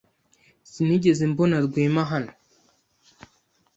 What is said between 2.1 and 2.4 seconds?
hano.